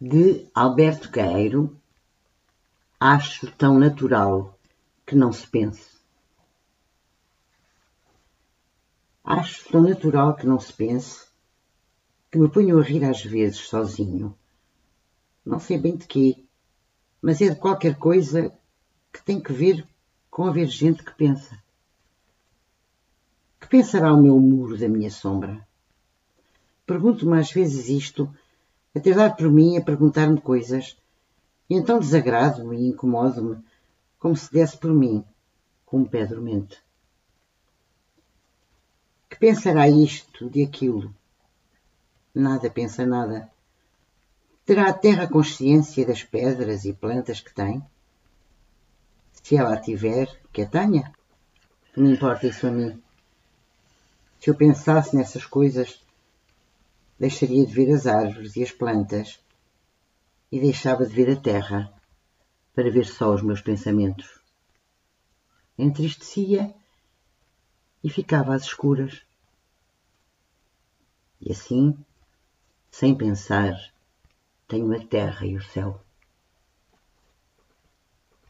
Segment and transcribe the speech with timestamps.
[0.00, 1.76] de Alberto Queiro,
[3.00, 4.56] acho tão natural
[5.04, 5.98] que não se pense.
[9.24, 11.26] Acho tão natural que não se pense
[12.30, 14.38] que me ponho a rir às vezes sozinho.
[15.44, 16.44] Não sei bem de quê,
[17.20, 18.52] mas é de qualquer coisa
[19.12, 19.84] que tem que ver
[20.30, 21.60] com haver gente que pensa.
[23.60, 25.66] Que pensará o meu muro da minha sombra?
[26.86, 28.32] Pergunto-me às vezes isto
[28.94, 30.96] a ter dado por mim a perguntar-me coisas,
[31.68, 33.62] e então desagrado-me e incomodo-me,
[34.18, 35.24] como se desse por mim,
[35.84, 36.82] com um pé dormente.
[39.28, 41.14] Que pensará isto de aquilo?
[42.34, 43.50] Nada pensa nada.
[44.64, 47.82] Terá a terra consciência das pedras e plantas que tem?
[49.32, 51.12] Se ela a tiver, que a tenha.
[51.96, 53.02] Me importa isso a mim?
[54.40, 56.04] Se eu pensasse nessas coisas,
[57.18, 59.40] deixaria de ver as árvores e as plantas
[60.50, 61.92] e deixava de ver a terra
[62.74, 64.40] para ver só os meus pensamentos.
[65.76, 66.74] Entristecia
[68.02, 69.22] e ficava às escuras.
[71.40, 71.96] E assim,
[72.90, 73.74] sem pensar,
[74.66, 76.00] tenho a terra e o céu.